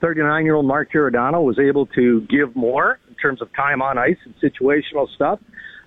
39 0.00 0.44
year 0.44 0.56
old 0.56 0.66
Mark 0.66 0.90
Giordano 0.90 1.40
was 1.40 1.58
able 1.58 1.86
to 1.86 2.22
give 2.22 2.56
more 2.56 2.98
in 3.08 3.14
terms 3.14 3.40
of 3.40 3.54
time 3.54 3.82
on 3.82 3.98
ice 3.98 4.18
and 4.24 4.34
situational 4.42 5.08
stuff. 5.14 5.38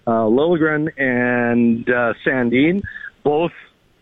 Uh, 0.07 0.23
Liljegren 0.23 0.88
and 0.97 1.88
uh, 1.89 2.13
Sandin 2.25 2.81
both 3.23 3.51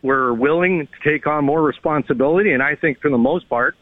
were 0.03 0.33
willing 0.33 0.87
to 0.87 1.11
take 1.11 1.25
on 1.27 1.45
more 1.45 1.61
responsibility, 1.61 2.53
and 2.53 2.61
I 2.61 2.75
think 2.75 3.01
for 3.01 3.09
the 3.09 3.17
most 3.17 3.49
part 3.49 3.75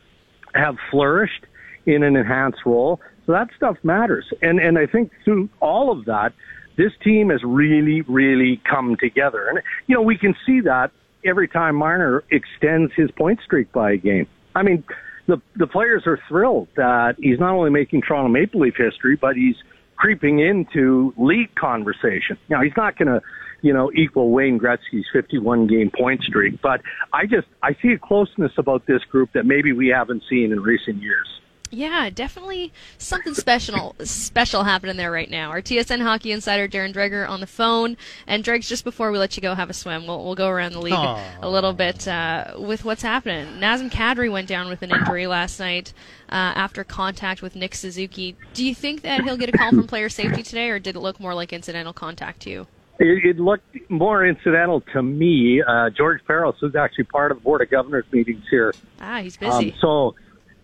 have 0.53 0.75
flourished 0.89 1.45
in 1.85 2.03
an 2.03 2.15
enhanced 2.15 2.59
role. 2.65 2.99
So 3.25 3.33
that 3.33 3.49
stuff 3.55 3.77
matters. 3.83 4.25
And 4.41 4.59
and 4.59 4.77
I 4.77 4.85
think 4.85 5.11
through 5.23 5.49
all 5.59 5.91
of 5.91 6.05
that, 6.05 6.33
this 6.77 6.91
team 7.03 7.29
has 7.29 7.41
really, 7.43 8.01
really 8.01 8.61
come 8.69 8.95
together. 8.99 9.47
And 9.47 9.59
you 9.87 9.95
know, 9.95 10.01
we 10.01 10.17
can 10.17 10.35
see 10.45 10.61
that 10.61 10.91
every 11.25 11.47
time 11.47 11.75
Marner 11.75 12.23
extends 12.31 12.91
his 12.95 13.11
point 13.11 13.39
streak 13.43 13.71
by 13.71 13.91
a 13.93 13.97
game. 13.97 14.27
I 14.55 14.63
mean, 14.63 14.83
the 15.27 15.41
the 15.55 15.67
players 15.67 16.03
are 16.05 16.19
thrilled 16.27 16.67
that 16.75 17.15
he's 17.19 17.39
not 17.39 17.53
only 17.53 17.69
making 17.69 18.01
Toronto 18.01 18.29
Maple 18.29 18.61
Leaf 18.61 18.75
history, 18.77 19.17
but 19.19 19.35
he's 19.35 19.55
creeping 19.95 20.39
into 20.39 21.13
league 21.17 21.53
conversation. 21.55 22.37
Now 22.49 22.63
he's 22.63 22.75
not 22.77 22.97
going 22.97 23.09
to, 23.09 23.21
you 23.61 23.73
know, 23.73 23.91
equal 23.93 24.31
Wayne 24.31 24.57
Gretzky's 24.57 25.05
51 25.13 25.67
game 25.67 25.91
point 25.95 26.23
streak, 26.23 26.61
but 26.61 26.81
I 27.13 27.25
just 27.25 27.47
I 27.61 27.75
see 27.81 27.89
a 27.89 27.99
closeness 27.99 28.53
about 28.57 28.85
this 28.87 29.03
group 29.03 29.31
that 29.33 29.45
maybe 29.45 29.73
we 29.73 29.89
haven't 29.89 30.23
seen 30.29 30.51
in 30.51 30.61
recent 30.61 31.01
years. 31.01 31.27
Yeah, 31.71 32.09
definitely 32.09 32.73
something 32.97 33.33
special 33.33 33.95
special 34.03 34.63
happening 34.63 34.97
there 34.97 35.11
right 35.11 35.29
now. 35.29 35.49
Our 35.51 35.61
TSN 35.61 36.01
hockey 36.01 36.31
insider 36.31 36.67
Darren 36.67 36.93
Dreger 36.93 37.27
on 37.29 37.41
the 37.41 37.47
phone, 37.47 37.95
and 38.25 38.43
Dregs, 38.43 38.67
just 38.67 38.83
before 38.83 39.11
we 39.11 39.19
let 39.19 39.37
you 39.37 39.41
go 39.41 39.53
have 39.53 39.69
a 39.69 39.73
swim, 39.73 40.07
we'll 40.07 40.23
we'll 40.23 40.35
go 40.35 40.49
around 40.49 40.73
the 40.73 40.81
league 40.81 40.93
Aw. 40.93 41.37
a 41.41 41.49
little 41.49 41.73
bit 41.73 42.07
uh, 42.07 42.55
with 42.57 42.85
what's 42.85 43.03
happening. 43.03 43.59
Nazem 43.59 43.91
Kadri 43.91 44.31
went 44.31 44.47
down 44.47 44.67
with 44.67 44.81
an 44.81 44.91
injury 44.91 45.27
last 45.27 45.59
night 45.59 45.93
uh, 46.29 46.53
after 46.55 46.83
contact 46.83 47.41
with 47.41 47.55
Nick 47.55 47.75
Suzuki. 47.75 48.35
Do 48.53 48.65
you 48.65 48.73
think 48.73 49.01
that 49.01 49.21
he'll 49.21 49.37
get 49.37 49.49
a 49.49 49.57
call 49.57 49.69
from 49.69 49.87
player 49.87 50.09
safety 50.09 50.41
today, 50.41 50.69
or 50.69 50.79
did 50.79 50.95
it 50.95 50.99
look 50.99 51.19
more 51.19 51.35
like 51.35 51.53
incidental 51.53 51.93
contact 51.93 52.41
to 52.41 52.49
you? 52.49 52.67
It, 52.99 53.25
it 53.25 53.39
looked 53.39 53.89
more 53.89 54.25
incidental 54.25 54.81
to 54.93 55.01
me. 55.01 55.61
Uh, 55.61 55.89
George 55.89 56.21
Parros 56.27 56.61
was 56.61 56.75
actually 56.75 57.05
part 57.05 57.31
of 57.31 57.37
the 57.37 57.43
Board 57.43 57.61
of 57.61 57.69
Governors 57.69 58.05
meetings 58.11 58.43
here. 58.49 58.73
Ah, 58.99 59.21
he's 59.21 59.37
busy. 59.37 59.71
Um, 59.71 59.77
so, 59.79 60.15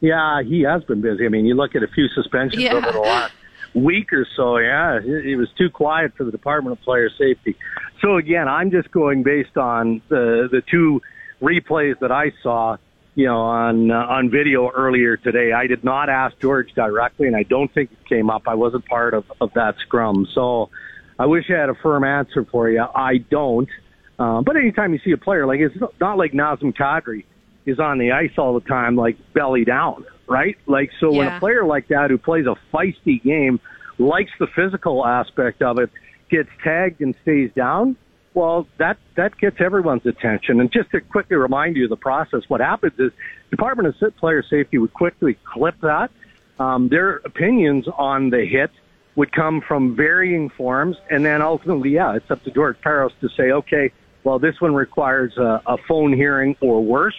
yeah, 0.06 0.42
he 0.44 0.62
has 0.62 0.84
been 0.84 1.02
busy. 1.02 1.26
I 1.26 1.30
mean, 1.30 1.46
you 1.46 1.56
look 1.56 1.76
at 1.76 1.84
a 1.84 1.88
few 1.88 2.08
suspensions 2.10 2.62
Yeah. 2.64 2.74
over 2.76 2.92
the 2.92 3.00
last 3.00 3.34
week 3.74 4.14
or 4.14 4.26
so. 4.36 4.58
Yeah, 4.58 5.00
it, 5.04 5.36
was 5.38 5.50
too 5.58 5.70
quiet 5.70 6.14
for 6.16 6.24
the 6.24 6.32
Department 6.32 6.78
of 6.78 6.84
Player 6.84 7.10
Safety. 7.18 7.56
So 8.02 8.18
again, 8.18 8.48
I'm 8.48 8.72
just 8.72 8.92
going 8.92 9.24
based 9.24 9.58
on 9.58 10.02
the 10.10 10.48
the 10.52 10.62
two 10.70 11.02
replays 11.42 12.00
that 12.00 12.12
I 12.12 12.32
saw. 12.44 12.78
You 13.18 13.28
know, 13.28 13.40
on 13.40 13.92
uh, 13.92 13.96
on 13.96 14.30
video 14.30 14.70
earlier 14.72 15.16
today, 15.16 15.54
I 15.54 15.68
did 15.68 15.86
not 15.86 16.10
ask 16.10 16.38
George 16.40 16.74
directly, 16.76 17.28
and 17.28 17.36
I 17.36 17.44
don't 17.44 17.74
think 17.74 17.90
it 17.92 18.10
came 18.10 18.30
up. 18.30 18.44
I 18.46 18.56
wasn't 18.56 18.86
part 18.86 19.14
of 19.14 19.24
of 19.40 19.54
that 19.54 19.76
scrum, 19.86 20.28
so 20.36 20.70
I 21.18 21.26
wish 21.26 21.46
I 21.50 21.54
had 21.54 21.70
a 21.70 21.76
firm 21.76 22.04
answer 22.04 22.46
for 22.52 22.70
you. 22.70 22.84
I 22.84 23.18
don't. 23.18 23.70
Um, 24.20 24.44
but 24.44 24.58
anytime 24.58 24.92
you 24.94 25.00
see 25.04 25.12
a 25.12 25.18
player 25.18 25.46
like 25.46 25.62
it's 25.62 25.76
not 26.00 26.18
like 26.18 26.34
Nazem 26.34 26.74
Kadri 26.76 27.24
is 27.66 27.80
on 27.80 27.98
the 27.98 28.12
ice 28.12 28.32
all 28.38 28.54
the 28.54 28.68
time, 28.68 28.96
like 28.96 29.18
belly 29.34 29.66
down, 29.66 30.06
right? 30.28 30.58
Like 30.66 30.92
so, 31.00 31.12
when 31.12 31.28
a 31.28 31.40
player 31.40 31.66
like 31.66 31.88
that 31.90 32.10
who 32.10 32.18
plays 32.18 32.46
a 32.46 32.56
feisty 32.74 33.22
game, 33.22 33.60
likes 33.98 34.32
the 34.40 34.48
physical 34.48 35.06
aspect 35.06 35.62
of 35.62 35.80
it, 35.80 35.90
gets 36.30 36.50
tagged 36.64 37.02
and 37.02 37.16
stays 37.22 37.52
down. 37.56 37.96
Well, 38.34 38.68
that 38.78 38.98
that 39.16 39.38
gets 39.38 39.62
everyone's 39.62 40.06
attention. 40.06 40.60
And 40.60 40.72
just 40.72 40.92
to 40.92 41.02
quickly 41.02 41.38
remind 41.38 41.78
you 41.78 41.86
of 41.86 41.90
the 41.90 41.96
process, 41.96 42.42
what 42.48 42.60
happens 42.60 42.94
is 43.00 43.12
Department 43.50 43.96
of 44.02 44.18
Player 44.18 44.44
Safety 44.44 44.78
would 44.78 44.94
quickly 44.94 45.38
clip 45.46 45.80
that. 45.82 46.12
Um, 46.60 46.90
their 46.90 47.18
opinions 47.18 47.86
on 47.98 48.30
the 48.30 48.46
hit 48.46 48.72
would 49.16 49.32
come 49.32 49.62
from 49.62 49.96
varying 49.96 50.50
forms, 50.50 50.98
and 51.10 51.26
then 51.26 51.42
ultimately, 51.42 51.92
yeah, 51.92 52.16
it's 52.16 52.30
up 52.30 52.44
to 52.44 52.52
George 52.52 52.78
Parros 52.82 53.12
to 53.22 53.30
say, 53.30 53.52
okay, 53.52 53.92
well, 54.26 54.40
this 54.40 54.60
one 54.60 54.74
requires 54.74 55.38
a, 55.38 55.62
a 55.66 55.78
phone 55.88 56.12
hearing 56.12 56.56
or 56.60 56.84
worse, 56.84 57.16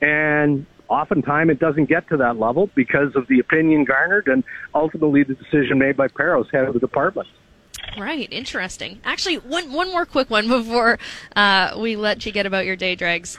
and 0.00 0.66
oftentimes 0.88 1.50
it 1.50 1.58
doesn't 1.58 1.88
get 1.88 2.08
to 2.08 2.16
that 2.18 2.38
level 2.38 2.68
because 2.74 3.14
of 3.16 3.26
the 3.28 3.38
opinion 3.38 3.84
garnered 3.84 4.28
and 4.28 4.44
ultimately 4.74 5.22
the 5.22 5.34
decision 5.34 5.78
made 5.78 5.96
by 5.96 6.08
Parros, 6.08 6.50
head 6.52 6.64
of 6.64 6.74
the 6.74 6.80
department. 6.80 7.28
Right, 7.98 8.28
interesting. 8.30 9.00
Actually, 9.04 9.36
one 9.36 9.72
one 9.72 9.90
more 9.90 10.06
quick 10.06 10.30
one 10.30 10.48
before 10.48 10.98
uh, 11.36 11.76
we 11.78 11.96
let 11.96 12.24
you 12.26 12.32
get 12.32 12.46
about 12.46 12.66
your 12.66 12.76
day, 12.76 12.94
Dregs. 12.94 13.38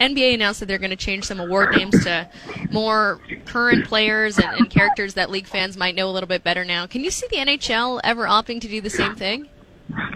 NBA 0.00 0.34
announced 0.34 0.60
that 0.60 0.66
they're 0.66 0.78
going 0.78 0.90
to 0.90 0.96
change 0.96 1.24
some 1.24 1.40
award 1.40 1.74
names 1.74 2.04
to 2.04 2.28
more 2.70 3.18
current 3.46 3.86
players 3.86 4.36
and, 4.38 4.46
and 4.58 4.70
characters 4.70 5.14
that 5.14 5.30
league 5.30 5.46
fans 5.46 5.76
might 5.76 5.94
know 5.94 6.10
a 6.10 6.12
little 6.12 6.26
bit 6.26 6.44
better 6.44 6.64
now. 6.64 6.86
Can 6.86 7.02
you 7.02 7.10
see 7.10 7.26
the 7.30 7.36
NHL 7.36 8.00
ever 8.04 8.26
opting 8.26 8.60
to 8.60 8.68
do 8.68 8.80
the 8.82 8.90
same 8.90 9.14
thing? 9.14 9.48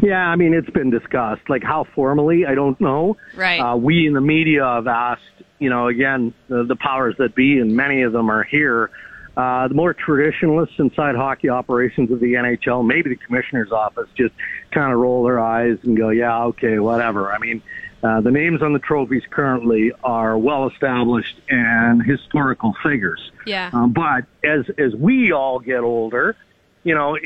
Yeah, 0.02 0.18
I 0.18 0.36
mean, 0.36 0.52
it's 0.52 0.68
been 0.70 0.90
discussed. 0.90 1.48
Like 1.48 1.62
how 1.62 1.86
formally, 1.94 2.44
I 2.46 2.54
don't 2.54 2.78
know. 2.80 3.16
Right. 3.34 3.58
Uh, 3.58 3.76
we 3.76 4.06
in 4.06 4.12
the 4.12 4.20
media 4.20 4.64
have 4.64 4.86
asked, 4.86 5.22
you 5.60 5.70
know, 5.70 5.86
again, 5.86 6.34
the, 6.48 6.64
the 6.64 6.74
powers 6.74 7.14
that 7.18 7.34
be, 7.34 7.58
and 7.58 7.76
many 7.76 8.02
of 8.02 8.12
them 8.12 8.30
are 8.30 8.42
here. 8.42 8.90
Uh, 9.36 9.68
the 9.68 9.74
more 9.74 9.94
traditionalists 9.94 10.74
inside 10.78 11.14
hockey 11.14 11.48
operations 11.48 12.10
of 12.10 12.18
the 12.18 12.32
NHL, 12.32 12.84
maybe 12.84 13.10
the 13.10 13.16
commissioner's 13.16 13.70
office, 13.70 14.08
just 14.16 14.34
kind 14.72 14.92
of 14.92 14.98
roll 14.98 15.22
their 15.22 15.38
eyes 15.38 15.78
and 15.84 15.96
go, 15.96 16.08
yeah, 16.08 16.44
okay, 16.44 16.78
whatever. 16.80 17.32
I 17.32 17.38
mean, 17.38 17.62
uh, 18.02 18.20
the 18.22 18.30
names 18.30 18.62
on 18.62 18.72
the 18.72 18.78
trophies 18.78 19.22
currently 19.30 19.92
are 20.02 20.36
well 20.36 20.68
established 20.68 21.36
and 21.48 22.02
historical 22.02 22.74
figures. 22.82 23.30
Yeah. 23.46 23.70
Um, 23.72 23.92
but 23.92 24.24
as 24.42 24.64
as 24.78 24.94
we 24.94 25.32
all 25.32 25.58
get 25.58 25.80
older, 25.80 26.34
you 26.82 26.94
know, 26.94 27.16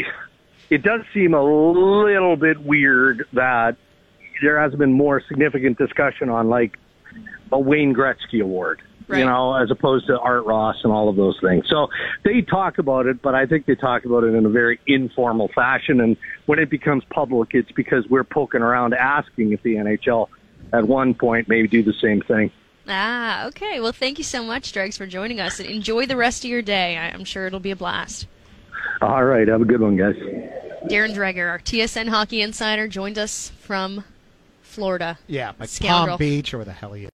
it 0.70 0.82
does 0.82 1.02
seem 1.14 1.32
a 1.34 1.42
little 1.42 2.36
bit 2.36 2.60
weird 2.60 3.26
that 3.32 3.76
there 4.42 4.60
hasn't 4.60 4.78
been 4.78 4.92
more 4.92 5.22
significant 5.28 5.78
discussion 5.78 6.28
on 6.28 6.48
like 6.48 6.76
a 7.52 7.58
Wayne 7.58 7.94
Gretzky 7.94 8.40
award, 8.42 8.80
Right. 9.06 9.18
you 9.18 9.24
know, 9.26 9.54
as 9.54 9.70
opposed 9.70 10.06
to 10.06 10.18
Art 10.18 10.44
Ross 10.46 10.76
and 10.84 10.92
all 10.92 11.08
of 11.08 11.16
those 11.16 11.38
things. 11.40 11.66
So 11.68 11.88
they 12.24 12.40
talk 12.42 12.78
about 12.78 13.06
it, 13.06 13.20
but 13.22 13.34
I 13.34 13.46
think 13.46 13.66
they 13.66 13.74
talk 13.74 14.04
about 14.04 14.24
it 14.24 14.34
in 14.34 14.46
a 14.46 14.48
very 14.48 14.80
informal 14.86 15.48
fashion. 15.54 16.00
And 16.00 16.16
when 16.46 16.58
it 16.58 16.70
becomes 16.70 17.04
public, 17.10 17.50
it's 17.52 17.70
because 17.72 18.06
we're 18.08 18.24
poking 18.24 18.62
around 18.62 18.94
asking 18.94 19.52
if 19.52 19.62
the 19.62 19.76
NHL 19.76 20.28
at 20.72 20.86
one 20.88 21.14
point 21.14 21.48
maybe 21.48 21.68
do 21.68 21.82
the 21.82 21.92
same 22.00 22.20
thing. 22.22 22.50
Ah, 22.88 23.46
okay. 23.46 23.80
Well, 23.80 23.92
thank 23.92 24.18
you 24.18 24.24
so 24.24 24.42
much, 24.42 24.72
Dregs, 24.72 24.96
for 24.98 25.06
joining 25.06 25.40
us. 25.40 25.58
And 25.60 25.68
enjoy 25.68 26.06
the 26.06 26.16
rest 26.16 26.44
of 26.44 26.50
your 26.50 26.62
day. 26.62 26.98
I- 26.98 27.08
I'm 27.10 27.24
sure 27.24 27.46
it'll 27.46 27.60
be 27.60 27.70
a 27.70 27.76
blast. 27.76 28.26
All 29.00 29.24
right, 29.24 29.46
have 29.48 29.60
a 29.62 29.64
good 29.64 29.80
one, 29.80 29.96
guys. 29.96 30.16
Darren 30.84 31.14
Dreger, 31.14 31.48
our 31.48 31.58
TSN 31.58 32.08
hockey 32.08 32.42
insider, 32.42 32.86
joined 32.88 33.18
us 33.18 33.50
from 33.60 34.04
Florida. 34.62 35.18
Yeah, 35.26 35.52
like 35.58 35.70
Palm 35.80 36.18
Beach 36.18 36.52
or 36.52 36.58
where 36.58 36.64
the 36.66 36.72
hell 36.72 36.92
he 36.92 37.04
is. 37.04 37.10